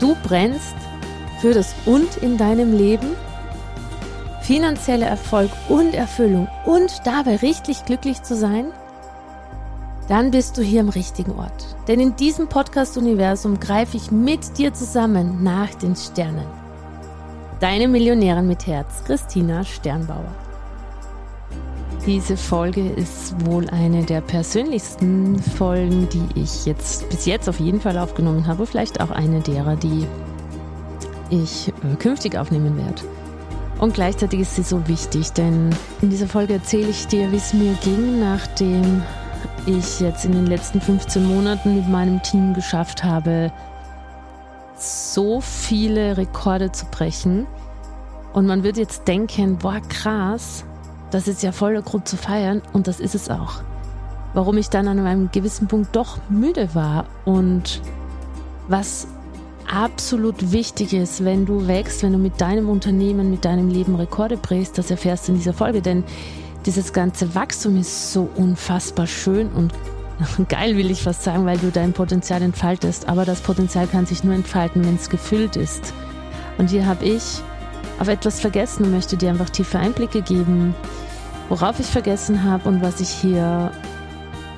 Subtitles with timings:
[0.00, 0.74] Du brennst
[1.40, 3.08] für das Und in deinem Leben,
[4.42, 8.66] finanzieller Erfolg und Erfüllung und dabei richtig glücklich zu sein?
[10.08, 11.76] Dann bist du hier im richtigen Ort.
[11.86, 16.46] Denn in diesem Podcast-Universum greife ich mit dir zusammen nach den Sternen.
[17.60, 20.34] Deine Millionärin mit Herz, Christina Sternbauer.
[22.06, 27.80] Diese Folge ist wohl eine der persönlichsten Folgen, die ich jetzt bis jetzt auf jeden
[27.80, 28.66] Fall aufgenommen habe.
[28.66, 30.06] Vielleicht auch eine derer, die
[31.28, 33.02] ich äh, künftig aufnehmen werde.
[33.78, 35.70] Und gleichzeitig ist sie so wichtig, denn
[36.00, 39.02] in dieser Folge erzähle ich dir, wie es mir ging, nachdem
[39.66, 43.52] ich jetzt in den letzten 15 Monaten mit meinem Team geschafft habe,
[44.76, 47.46] so viele Rekorde zu brechen.
[48.32, 50.64] Und man wird jetzt denken, boah, krass,
[51.10, 53.62] das ist ja voller Grund zu feiern und das ist es auch.
[54.32, 57.80] Warum ich dann an einem gewissen Punkt doch müde war und
[58.68, 59.08] was
[59.70, 64.36] absolut wichtig ist, wenn du wächst, wenn du mit deinem Unternehmen, mit deinem Leben Rekorde
[64.36, 66.04] brichst, das erfährst du in dieser Folge, denn
[66.66, 69.72] dieses ganze Wachstum ist so unfassbar schön und
[70.48, 74.22] geil will ich fast sagen, weil du dein Potenzial entfaltest, aber das Potenzial kann sich
[74.24, 75.92] nur entfalten, wenn es gefüllt ist.
[76.58, 77.42] Und hier habe ich
[78.00, 80.74] auf etwas vergessen und möchte dir einfach tiefe Einblicke geben,
[81.48, 83.70] worauf ich vergessen habe und was ich hier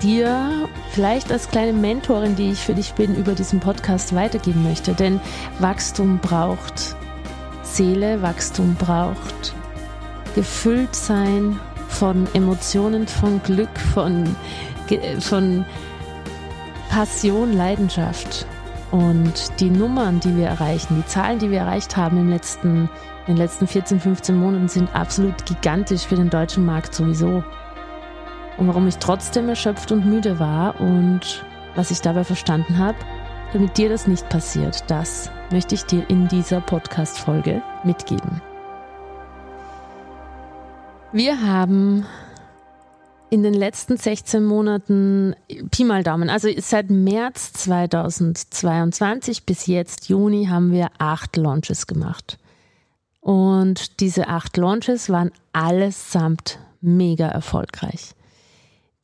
[0.01, 4.95] dir vielleicht als kleine Mentorin, die ich für dich bin, über diesen Podcast weitergeben möchte.
[4.95, 5.21] Denn
[5.59, 6.97] Wachstum braucht
[7.63, 9.55] Seele, Wachstum braucht
[10.35, 14.35] gefüllt sein von Emotionen, von Glück, von,
[15.21, 15.65] von
[16.91, 18.47] Passion, Leidenschaft.
[18.91, 22.91] Und die Nummern, die wir erreichen, die Zahlen, die wir erreicht haben im letzten
[23.27, 27.45] in den letzten 14, 15 Monaten sind absolut gigantisch für den deutschen Markt sowieso.
[28.59, 31.45] Und warum ich trotzdem erschöpft und müde war und
[31.75, 32.99] was ich dabei verstanden habe,
[33.53, 38.43] damit dir das nicht passiert, das möchte ich dir in dieser Podcast-Folge mitgeben.
[41.13, 42.07] Wir haben
[43.31, 45.37] in den letzten 16 Monaten
[45.71, 52.39] Pi mal Daumen, also seit März 2022 bis jetzt Juni haben wir acht Launches gemacht.
[53.23, 58.17] Und diese acht Launches waren allesamt mega erfolgreich.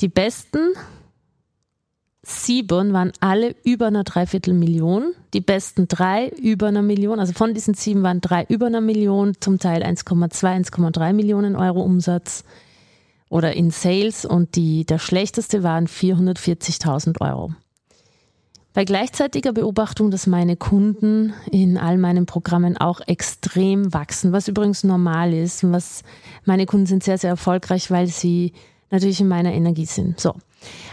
[0.00, 0.72] Die besten
[2.24, 5.12] sieben waren alle über einer Dreiviertelmillion.
[5.34, 7.20] Die besten drei über einer Million.
[7.20, 11.80] Also von diesen sieben waren drei über einer Million, zum Teil 1,2, 1,3 Millionen Euro
[11.80, 12.42] Umsatz
[13.28, 14.24] oder in Sales.
[14.24, 17.52] Und die, der schlechteste waren 440.000 Euro.
[18.78, 24.84] Bei gleichzeitiger Beobachtung, dass meine Kunden in all meinen Programmen auch extrem wachsen, was übrigens
[24.84, 26.04] normal ist, was
[26.44, 28.52] meine Kunden sind sehr, sehr erfolgreich, weil sie
[28.92, 30.20] natürlich in meiner Energie sind.
[30.20, 30.36] So.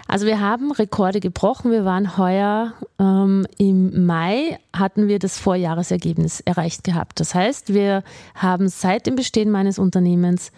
[0.08, 1.70] Also wir haben Rekorde gebrochen.
[1.70, 7.20] Wir waren heuer ähm, im Mai, hatten wir das Vorjahresergebnis erreicht gehabt.
[7.20, 8.02] Das heißt, wir
[8.34, 10.52] haben seit dem Bestehen meines Unternehmens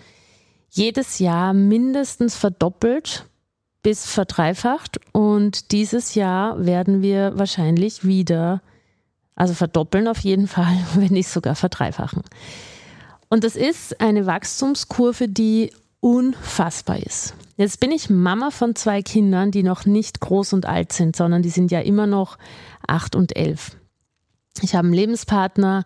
[0.69, 3.25] jedes Jahr mindestens verdoppelt
[3.83, 8.61] bis verdreifacht und dieses Jahr werden wir wahrscheinlich wieder,
[9.35, 12.23] also verdoppeln auf jeden Fall, wenn nicht sogar verdreifachen.
[13.29, 17.33] Und das ist eine Wachstumskurve, die unfassbar ist.
[17.57, 21.41] Jetzt bin ich Mama von zwei Kindern, die noch nicht groß und alt sind, sondern
[21.41, 22.37] die sind ja immer noch
[22.87, 23.75] acht und elf.
[24.61, 25.85] Ich habe einen Lebenspartner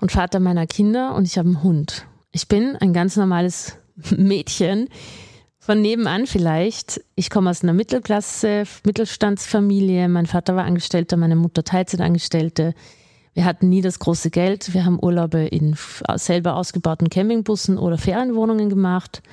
[0.00, 2.06] und Vater meiner Kinder und ich habe einen Hund.
[2.32, 3.76] Ich bin ein ganz normales
[4.16, 4.88] Mädchen,
[5.66, 7.00] von nebenan vielleicht.
[7.16, 10.08] Ich komme aus einer Mittelklasse, Mittelstandsfamilie.
[10.08, 12.72] Mein Vater war Angestellter, meine Mutter Teilzeitangestellte.
[13.34, 14.74] Wir hatten nie das große Geld.
[14.74, 15.76] Wir haben Urlaube in
[16.14, 19.24] selber ausgebauten Campingbussen oder Ferienwohnungen gemacht.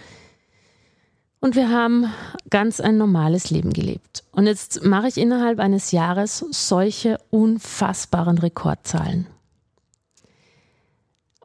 [1.39, 2.11] Und wir haben
[2.49, 4.23] ganz ein normales Leben gelebt.
[4.31, 9.27] Und jetzt mache ich innerhalb eines Jahres solche unfassbaren Rekordzahlen.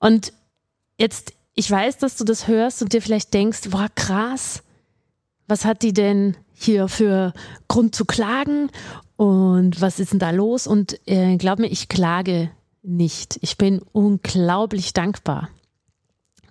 [0.01, 0.33] Und
[0.97, 4.63] jetzt, ich weiß, dass du das hörst und dir vielleicht denkst, boah, krass,
[5.49, 7.33] was hat die denn hier für
[7.67, 8.71] Grund zu klagen
[9.17, 10.67] und was ist denn da los?
[10.67, 12.51] Und äh, glaub mir, ich klage
[12.83, 13.39] nicht.
[13.43, 15.49] Ich bin unglaublich dankbar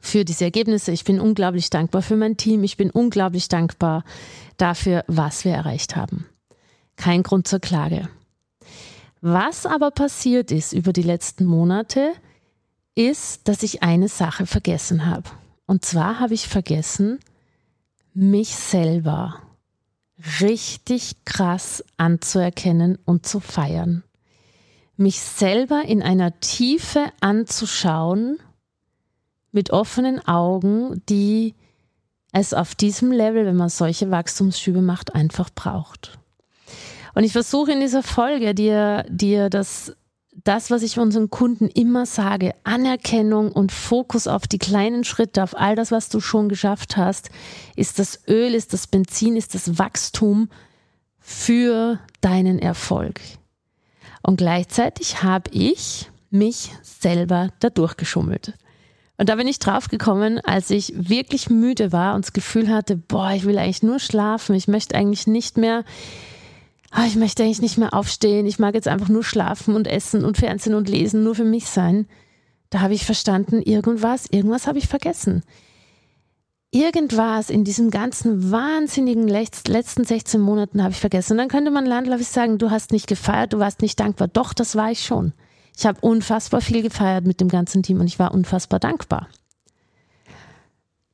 [0.01, 0.91] für diese Ergebnisse.
[0.91, 2.63] Ich bin unglaublich dankbar für mein Team.
[2.63, 4.03] Ich bin unglaublich dankbar
[4.57, 6.25] dafür, was wir erreicht haben.
[6.95, 8.09] Kein Grund zur Klage.
[9.21, 12.13] Was aber passiert ist über die letzten Monate,
[12.95, 15.29] ist, dass ich eine Sache vergessen habe.
[15.65, 17.19] Und zwar habe ich vergessen,
[18.17, 19.43] mich selber
[20.41, 24.03] richtig krass anzuerkennen und zu feiern.
[24.95, 28.39] Mich selber in einer Tiefe anzuschauen,
[29.51, 31.53] mit offenen Augen, die
[32.31, 36.17] es auf diesem Level, wenn man solche Wachstumsschübe macht, einfach braucht.
[37.13, 39.95] Und ich versuche in dieser Folge dir, dir das,
[40.43, 45.57] das, was ich unseren Kunden immer sage, Anerkennung und Fokus auf die kleinen Schritte, auf
[45.57, 47.29] all das, was du schon geschafft hast,
[47.75, 50.49] ist das Öl, ist das Benzin, ist das Wachstum
[51.19, 53.19] für deinen Erfolg.
[54.21, 58.53] Und gleichzeitig habe ich mich selber dadurch geschummelt.
[59.17, 63.31] Und da bin ich draufgekommen, als ich wirklich müde war und das Gefühl hatte, boah,
[63.31, 65.83] ich will eigentlich nur schlafen, ich möchte eigentlich nicht mehr
[66.91, 70.23] ah, ich möchte eigentlich nicht mehr aufstehen, ich mag jetzt einfach nur schlafen und essen
[70.23, 72.07] und Fernsehen und lesen, nur für mich sein.
[72.69, 75.43] Da habe ich verstanden, irgendwas, irgendwas habe ich vergessen.
[76.71, 81.33] Irgendwas in diesem ganzen wahnsinnigen letzten 16 Monaten habe ich vergessen.
[81.33, 84.27] Und dann könnte man landläufig sagen, du hast nicht gefeiert, du warst nicht dankbar.
[84.27, 85.33] Doch, das war ich schon.
[85.77, 89.29] Ich habe unfassbar viel gefeiert mit dem ganzen Team und ich war unfassbar dankbar.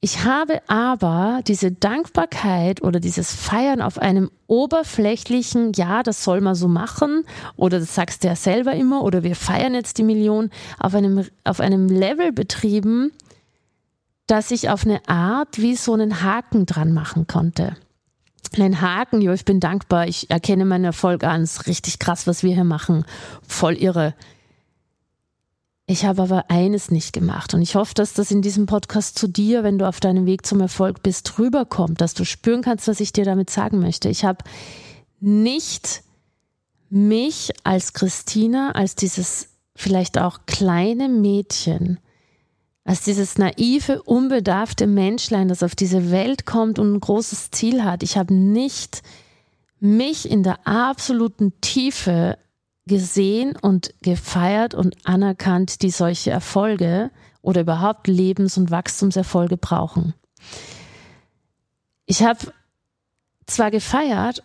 [0.03, 6.55] Ich habe aber diese Dankbarkeit oder dieses Feiern auf einem oberflächlichen, ja, das soll man
[6.55, 7.23] so machen,
[7.55, 11.25] oder das sagst du ja selber immer, oder wir feiern jetzt die Million, auf einem,
[11.45, 13.13] auf einem Level betrieben,
[14.27, 17.77] dass ich auf eine Art wie so einen Haken dran machen konnte.
[18.59, 22.27] Ein Haken, jo, ich bin dankbar, ich erkenne meinen Erfolg an, es ist richtig krass,
[22.27, 23.05] was wir hier machen,
[23.47, 24.15] voll irre.
[25.93, 29.27] Ich habe aber eines nicht gemacht und ich hoffe, dass das in diesem Podcast zu
[29.27, 32.99] dir, wenn du auf deinem Weg zum Erfolg bist, rüberkommt, dass du spüren kannst, was
[32.99, 34.09] ich dir damit sagen möchte.
[34.09, 34.43] Ich habe
[35.19, 36.01] nicht
[36.89, 41.99] mich als Christina, als dieses vielleicht auch kleine Mädchen,
[42.85, 48.01] als dieses naive, unbedarfte Menschlein, das auf diese Welt kommt und ein großes Ziel hat.
[48.01, 49.03] Ich habe nicht
[49.79, 52.39] mich in der absoluten Tiefe
[52.85, 60.13] gesehen und gefeiert und anerkannt, die solche Erfolge oder überhaupt Lebens- und Wachstumserfolge brauchen.
[62.05, 62.53] Ich habe
[63.45, 64.43] zwar gefeiert,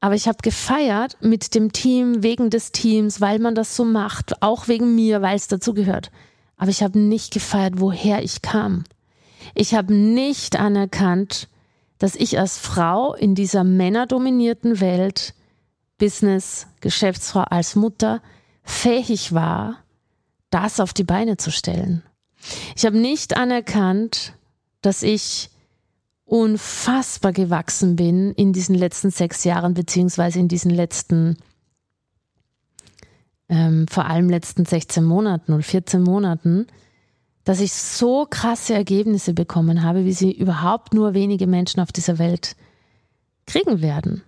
[0.00, 4.42] aber ich habe gefeiert mit dem Team, wegen des Teams, weil man das so macht,
[4.42, 6.10] auch wegen mir, weil es dazu gehört.
[6.56, 8.84] Aber ich habe nicht gefeiert, woher ich kam.
[9.54, 11.48] Ich habe nicht anerkannt,
[11.98, 15.34] dass ich als Frau in dieser männerdominierten Welt
[16.02, 18.20] Business, Geschäftsfrau, als Mutter
[18.64, 19.84] fähig war,
[20.50, 22.02] das auf die Beine zu stellen.
[22.74, 24.32] Ich habe nicht anerkannt,
[24.80, 25.48] dass ich
[26.24, 31.36] unfassbar gewachsen bin in diesen letzten sechs Jahren, beziehungsweise in diesen letzten,
[33.48, 36.66] ähm, vor allem letzten 16 Monaten oder 14 Monaten,
[37.44, 42.18] dass ich so krasse Ergebnisse bekommen habe, wie sie überhaupt nur wenige Menschen auf dieser
[42.18, 42.56] Welt
[43.46, 44.24] kriegen werden.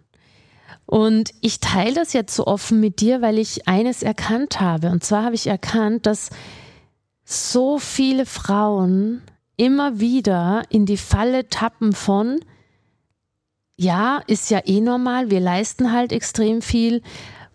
[0.94, 4.90] Und ich teile das jetzt so offen mit dir, weil ich eines erkannt habe.
[4.90, 6.30] Und zwar habe ich erkannt, dass
[7.24, 9.20] so viele Frauen
[9.56, 12.38] immer wieder in die Falle tappen von,
[13.74, 17.02] ja, ist ja eh normal, wir leisten halt extrem viel,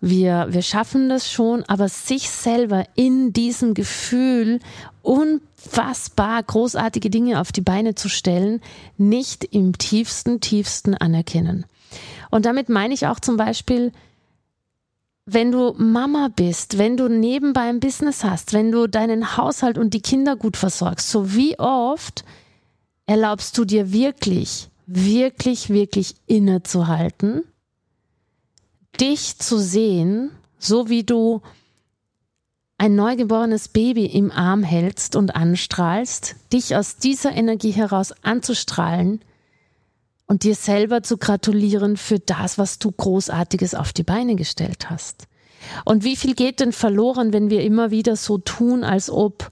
[0.02, 4.60] wir, wir schaffen das schon, aber sich selber in diesem Gefühl
[5.00, 8.60] unfassbar großartige Dinge auf die Beine zu stellen,
[8.98, 11.64] nicht im tiefsten, tiefsten anerkennen.
[12.30, 13.92] Und damit meine ich auch zum Beispiel,
[15.26, 19.94] wenn du Mama bist, wenn du nebenbei ein Business hast, wenn du deinen Haushalt und
[19.94, 22.24] die Kinder gut versorgst, so wie oft
[23.06, 27.42] erlaubst du dir wirklich, wirklich, wirklich innezuhalten,
[29.00, 31.42] dich zu sehen, so wie du
[32.78, 39.20] ein neugeborenes Baby im Arm hältst und anstrahlst, dich aus dieser Energie heraus anzustrahlen,
[40.30, 45.26] und dir selber zu gratulieren für das, was du großartiges auf die Beine gestellt hast.
[45.84, 49.50] Und wie viel geht denn verloren, wenn wir immer wieder so tun, als ob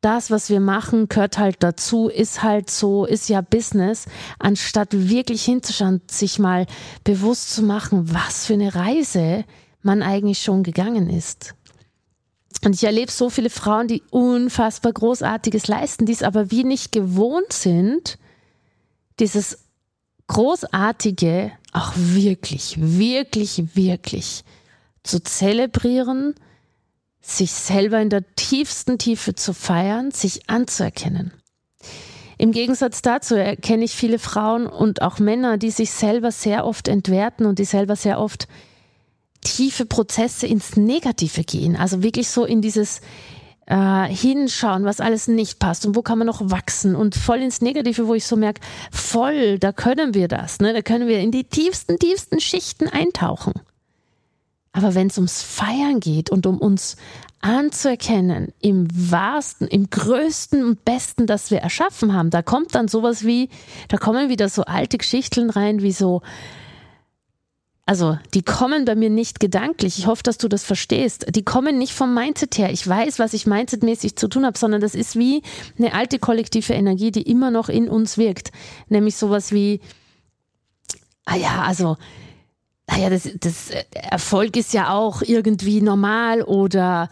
[0.00, 4.06] das, was wir machen, gehört halt dazu, ist halt so, ist ja Business,
[4.38, 6.66] anstatt wirklich hinzuschauen, sich mal
[7.02, 9.44] bewusst zu machen, was für eine Reise
[9.82, 11.56] man eigentlich schon gegangen ist.
[12.64, 16.92] Und ich erlebe so viele Frauen, die unfassbar Großartiges leisten, die es aber wie nicht
[16.92, 18.16] gewohnt sind,
[19.20, 19.58] dieses
[20.26, 24.44] Großartige auch wirklich, wirklich, wirklich
[25.02, 26.34] zu zelebrieren,
[27.20, 31.32] sich selber in der tiefsten Tiefe zu feiern, sich anzuerkennen.
[32.36, 36.88] Im Gegensatz dazu erkenne ich viele Frauen und auch Männer, die sich selber sehr oft
[36.88, 38.48] entwerten und die selber sehr oft
[39.40, 41.76] tiefe Prozesse ins Negative gehen.
[41.76, 43.00] Also wirklich so in dieses
[43.66, 47.60] äh, Hinschauen, was alles nicht passt und wo kann man noch wachsen und voll ins
[47.60, 50.60] Negative, wo ich so merke, voll, da können wir das.
[50.60, 50.72] Ne?
[50.72, 53.54] Da können wir in die tiefsten, tiefsten Schichten eintauchen.
[54.72, 56.96] Aber wenn es ums Feiern geht und um uns
[57.40, 63.24] anzuerkennen, im wahrsten, im größten und besten, das wir erschaffen haben, da kommt dann sowas
[63.24, 63.50] wie,
[63.88, 66.22] da kommen wieder so alte Geschichten rein, wie so,
[67.86, 69.98] also die kommen bei mir nicht gedanklich.
[69.98, 71.26] Ich hoffe, dass du das verstehst.
[71.28, 72.70] Die kommen nicht vom Mindset her.
[72.70, 75.42] Ich weiß, was ich mindsetmäßig zu tun habe, sondern das ist wie
[75.78, 78.52] eine alte kollektive Energie, die immer noch in uns wirkt.
[78.88, 79.80] Nämlich sowas wie,
[81.26, 81.96] ah ja, also
[82.88, 87.08] naja, das, das äh, Erfolg ist ja auch irgendwie normal oder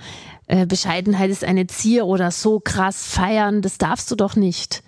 [0.46, 4.82] äh, Bescheidenheit ist eine Zier oder so krass feiern, das darfst du doch nicht.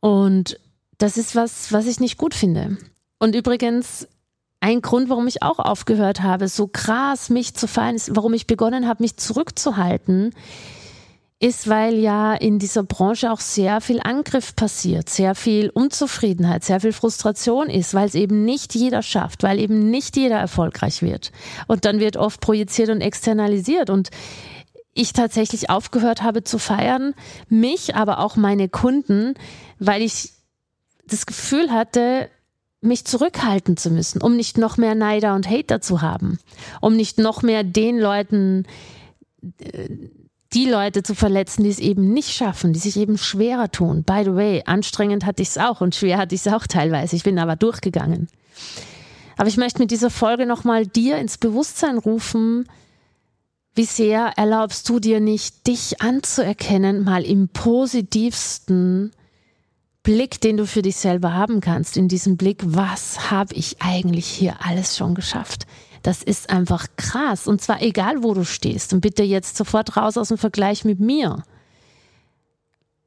[0.00, 0.60] Und
[0.98, 2.78] das ist was, was ich nicht gut finde.
[3.18, 4.06] Und übrigens,
[4.66, 8.48] ein Grund, warum ich auch aufgehört habe, so krass mich zu feiern, ist, warum ich
[8.48, 10.34] begonnen habe, mich zurückzuhalten,
[11.38, 16.80] ist, weil ja in dieser Branche auch sehr viel Angriff passiert, sehr viel Unzufriedenheit, sehr
[16.80, 21.30] viel Frustration ist, weil es eben nicht jeder schafft, weil eben nicht jeder erfolgreich wird.
[21.68, 24.10] Und dann wird oft projiziert und externalisiert und
[24.94, 27.14] ich tatsächlich aufgehört habe zu feiern,
[27.48, 29.34] mich, aber auch meine Kunden,
[29.78, 30.32] weil ich
[31.06, 32.30] das Gefühl hatte,
[32.80, 36.38] mich zurückhalten zu müssen, um nicht noch mehr Neider und Hater zu haben,
[36.80, 38.64] um nicht noch mehr den Leuten
[39.58, 39.88] äh,
[40.52, 44.04] die Leute zu verletzen, die es eben nicht schaffen, die sich eben schwerer tun.
[44.04, 47.16] By the way, anstrengend hatte ich es auch und schwer hatte ich es auch teilweise.
[47.16, 48.28] Ich bin aber durchgegangen.
[49.36, 52.66] Aber ich möchte mit dieser Folge nochmal dir ins Bewusstsein rufen,
[53.74, 59.10] wie sehr erlaubst du dir nicht, dich anzuerkennen, mal im positivsten
[60.06, 64.26] Blick, den du für dich selber haben kannst, in diesem Blick, was habe ich eigentlich
[64.26, 65.66] hier alles schon geschafft?
[66.04, 67.48] Das ist einfach krass.
[67.48, 68.92] Und zwar egal, wo du stehst.
[68.92, 71.42] Und bitte jetzt sofort raus aus dem Vergleich mit mir.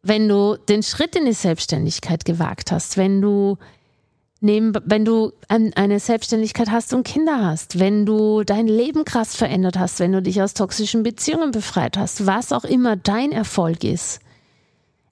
[0.03, 3.57] Wenn du den Schritt in die Selbstständigkeit gewagt hast, wenn du
[4.41, 9.79] neben, wenn du eine Selbstständigkeit hast und Kinder hast, wenn du dein Leben krass verändert
[9.79, 14.19] hast, wenn du dich aus toxischen Beziehungen befreit hast, was auch immer dein Erfolg ist.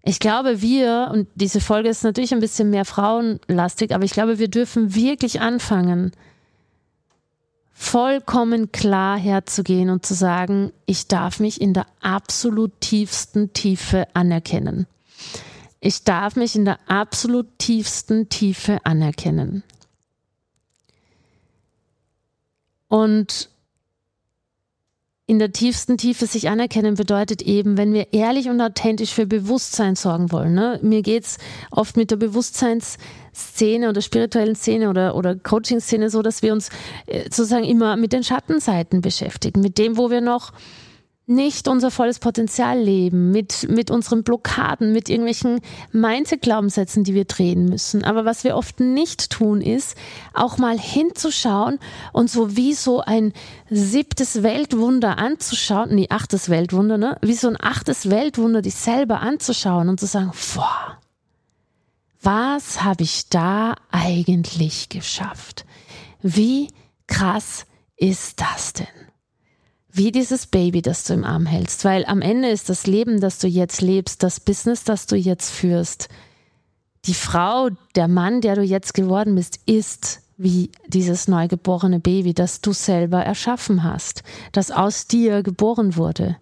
[0.08, 4.40] Ich glaube, wir, und diese Folge ist natürlich ein bisschen mehr frauenlastig, aber ich glaube,
[4.40, 6.14] wir dürfen wirklich anfangen,
[7.74, 14.88] vollkommen klar herzugehen und zu sagen, ich darf mich in der absolut tiefsten Tiefe anerkennen.
[15.82, 19.62] Ich darf mich in der absolut tiefsten Tiefe anerkennen.
[22.88, 23.50] Und
[25.30, 29.98] in der tiefsten Tiefe sich anerkennen bedeutet eben, wenn wir ehrlich und authentisch für Bewusstsein
[29.98, 30.54] sorgen wollen.
[30.54, 30.80] Ne?
[30.82, 31.38] Mir geht's
[31.70, 36.70] oft mit der Bewusstseinsszene oder spirituellen Szene oder, oder Coaching-Szene so, dass wir uns
[37.08, 40.54] äh, sozusagen immer mit den Schattenseiten beschäftigen, mit dem, wo wir noch
[41.28, 45.60] nicht unser volles Potenzial leben, mit, mit unseren Blockaden, mit irgendwelchen
[45.92, 48.06] Mindset-Glaubenssätzen, die wir drehen müssen.
[48.06, 49.98] Aber was wir oft nicht tun, ist,
[50.34, 51.80] auch mal hinzuschauen
[52.14, 53.34] und so wie so ein
[53.70, 57.18] siebtes Weltwunder anzuschauen, nee, achtes Weltwunder, ne?
[57.22, 60.98] Wie so ein achtes Weltwunder dich selber anzuschauen und zu sagen, boah,
[62.22, 65.66] was habe ich da eigentlich geschafft?
[66.22, 66.70] Wie
[67.06, 67.66] krass
[67.98, 68.88] ist das denn?
[69.98, 73.40] Wie dieses Baby, das du im Arm hältst, weil am Ende ist das Leben, das
[73.40, 76.08] du jetzt lebst, das Business, das du jetzt führst,
[77.06, 82.62] die Frau, der Mann, der du jetzt geworden bist, ist wie dieses neugeborene Baby, das
[82.62, 86.38] du selber erschaffen hast, das aus dir geboren wurde.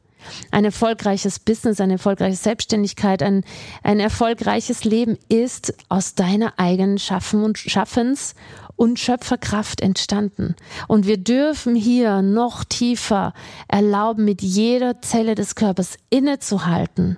[0.51, 3.44] Ein erfolgreiches Business, eine erfolgreiche Selbstständigkeit, ein,
[3.84, 8.36] ein erfolgreiches Leben ist aus deiner eigenen Schaffen und Schaffens
[8.75, 10.55] und Schöpferkraft entstanden.
[10.88, 13.34] Und wir dürfen hier noch tiefer
[13.67, 17.17] erlauben, mit jeder Zelle des Körpers innezuhalten,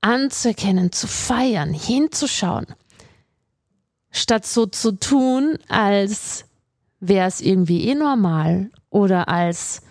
[0.00, 2.66] anzuerkennen, zu feiern, hinzuschauen,
[4.10, 6.44] statt so zu tun, als
[7.00, 9.82] wäre es irgendwie eh normal oder als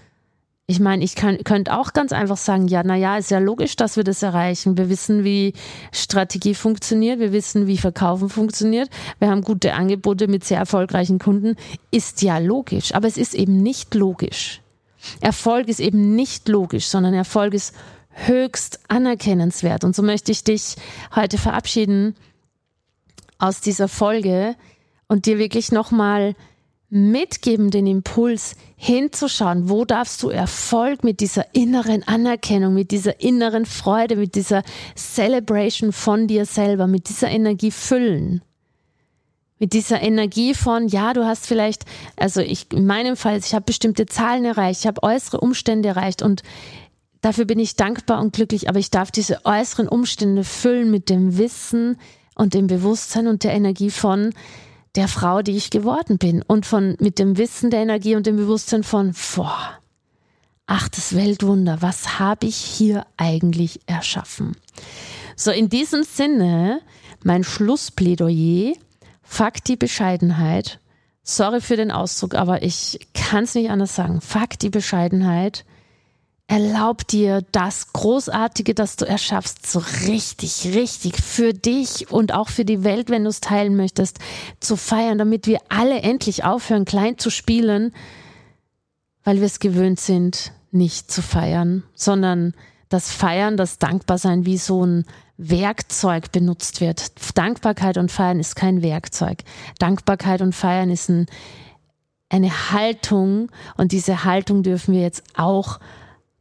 [0.67, 3.97] ich meine, ich könnte auch ganz einfach sagen, ja, na ja, ist ja logisch, dass
[3.97, 4.77] wir das erreichen.
[4.77, 5.53] Wir wissen, wie
[5.91, 7.19] Strategie funktioniert.
[7.19, 8.89] Wir wissen, wie Verkaufen funktioniert.
[9.19, 11.55] Wir haben gute Angebote mit sehr erfolgreichen Kunden.
[11.91, 12.95] Ist ja logisch.
[12.95, 14.61] Aber es ist eben nicht logisch.
[15.21, 17.75] Erfolg ist eben nicht logisch, sondern Erfolg ist
[18.09, 19.83] höchst anerkennenswert.
[19.83, 20.77] Und so möchte ich dich
[21.15, 22.15] heute verabschieden
[23.37, 24.55] aus dieser Folge
[25.07, 26.33] und dir wirklich nochmal
[26.89, 33.65] mitgeben, den Impuls hinzuschauen, wo darfst du Erfolg mit dieser inneren Anerkennung, mit dieser inneren
[33.65, 34.63] Freude, mit dieser
[34.95, 38.41] Celebration von dir selber, mit dieser Energie füllen.
[39.57, 41.85] Mit dieser Energie von, ja, du hast vielleicht,
[42.17, 46.21] also ich in meinem Fall, ich habe bestimmte Zahlen erreicht, ich habe äußere Umstände erreicht
[46.21, 46.43] und
[47.21, 51.37] dafür bin ich dankbar und glücklich, aber ich darf diese äußeren Umstände füllen mit dem
[51.37, 51.97] Wissen
[52.35, 54.33] und dem Bewusstsein und der Energie von,
[54.95, 58.37] der Frau, die ich geworden bin und von mit dem Wissen der Energie und dem
[58.37, 59.79] Bewusstsein von boah,
[60.67, 64.55] ach das Weltwunder, was habe ich hier eigentlich erschaffen?
[65.35, 66.81] So in diesem Sinne
[67.23, 68.73] mein Schlussplädoyer,
[69.27, 70.79] Fakt die Bescheidenheit.
[71.23, 74.21] Sorry für den Ausdruck, aber ich kann es nicht anders sagen.
[74.21, 75.65] Fakt die Bescheidenheit
[76.47, 82.65] Erlaub dir das Großartige, das du erschaffst, so richtig, richtig für dich und auch für
[82.65, 84.19] die Welt, wenn du es teilen möchtest,
[84.59, 87.93] zu feiern, damit wir alle endlich aufhören, klein zu spielen,
[89.23, 92.53] weil wir es gewöhnt sind, nicht zu feiern, sondern
[92.89, 95.05] das Feiern, das Dankbarsein wie so ein
[95.37, 97.11] Werkzeug benutzt wird.
[97.35, 99.39] Dankbarkeit und Feiern ist kein Werkzeug.
[99.79, 101.25] Dankbarkeit und Feiern ist ein,
[102.29, 105.79] eine Haltung und diese Haltung dürfen wir jetzt auch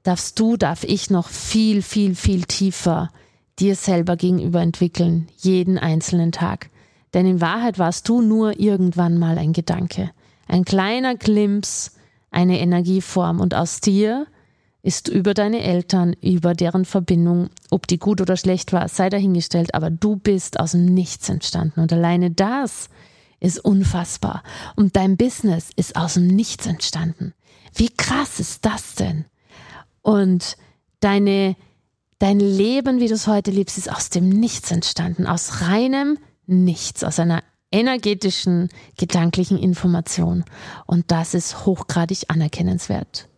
[0.04, 3.10] darfst du, darf ich noch viel, viel, viel tiefer
[3.58, 6.70] dir selber gegenüber entwickeln, jeden einzelnen Tag.
[7.12, 10.10] Denn in Wahrheit warst du nur irgendwann mal ein Gedanke,
[10.46, 11.92] ein kleiner Glimps,
[12.30, 14.26] eine Energieform und aus dir
[14.82, 19.74] ist über deine Eltern, über deren Verbindung, ob die gut oder schlecht war, sei dahingestellt,
[19.74, 22.90] aber du bist aus dem Nichts entstanden und alleine das
[23.40, 24.42] ist unfassbar.
[24.76, 27.32] Und dein Business ist aus dem Nichts entstanden.
[27.74, 29.24] Wie krass ist das denn?
[30.04, 30.58] Und
[31.00, 31.56] deine,
[32.18, 37.02] dein Leben, wie du es heute lebst, ist aus dem Nichts entstanden, aus reinem Nichts,
[37.02, 40.44] aus einer energetischen, gedanklichen Information.
[40.84, 43.28] Und das ist hochgradig anerkennenswert.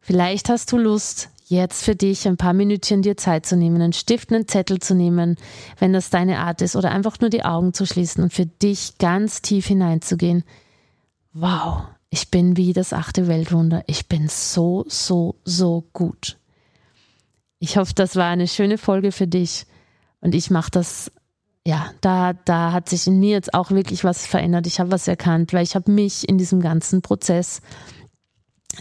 [0.00, 3.94] Vielleicht hast du Lust, jetzt für dich ein paar Minütchen dir Zeit zu nehmen, einen
[3.94, 5.36] Stift, einen Zettel zu nehmen,
[5.78, 8.98] wenn das deine Art ist, oder einfach nur die Augen zu schließen und für dich
[8.98, 10.44] ganz tief hineinzugehen.
[11.32, 13.82] Wow, ich bin wie das achte Weltwunder.
[13.88, 16.38] Ich bin so, so, so gut.
[17.58, 19.66] Ich hoffe, das war eine schöne Folge für dich.
[20.20, 21.10] Und ich mache das,
[21.66, 24.68] ja, da, da hat sich in mir jetzt auch wirklich was verändert.
[24.68, 27.62] Ich habe was erkannt, weil ich habe mich in diesem ganzen Prozess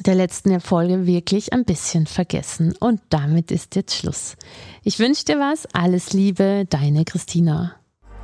[0.05, 2.75] der letzten Erfolge wirklich ein bisschen vergessen.
[2.79, 4.35] Und damit ist jetzt Schluss.
[4.83, 5.65] Ich wünsche dir was.
[5.73, 7.77] Alles Liebe, deine Christina.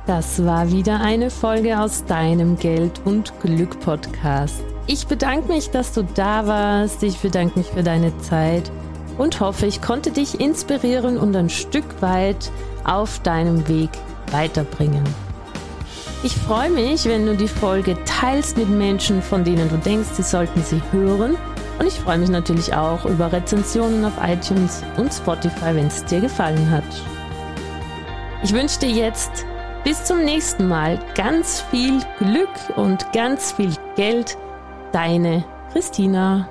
[0.06, 4.62] Das war wieder eine Folge aus deinem Geld und Glück Podcast.
[4.92, 7.04] Ich bedanke mich, dass du da warst.
[7.04, 8.72] Ich bedanke mich für deine Zeit
[9.18, 12.50] und hoffe, ich konnte dich inspirieren und ein Stück weit
[12.82, 13.90] auf deinem Weg
[14.32, 15.04] weiterbringen.
[16.24, 20.24] Ich freue mich, wenn du die Folge teilst mit Menschen, von denen du denkst, sie
[20.24, 21.36] sollten sie hören.
[21.78, 26.20] Und ich freue mich natürlich auch über Rezensionen auf iTunes und Spotify, wenn es dir
[26.20, 26.82] gefallen hat.
[28.42, 29.46] Ich wünsche dir jetzt
[29.84, 34.36] bis zum nächsten Mal ganz viel Glück und ganz viel Geld
[34.92, 36.48] Deine Christina.